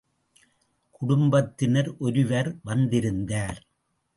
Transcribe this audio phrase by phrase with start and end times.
[0.91, 3.61] குடும்பத்தினர் ஒருவர் வந்திருந்தார்.